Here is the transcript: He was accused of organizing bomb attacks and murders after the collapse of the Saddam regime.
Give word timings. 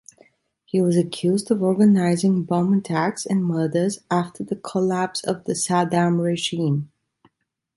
He 0.65 0.81
was 0.81 0.97
accused 0.97 1.51
of 1.51 1.61
organizing 1.61 2.41
bomb 2.41 2.73
attacks 2.73 3.23
and 3.23 3.45
murders 3.45 3.99
after 4.09 4.43
the 4.43 4.55
collapse 4.55 5.23
of 5.23 5.43
the 5.43 5.53
Saddam 5.53 6.19
regime. 6.19 6.89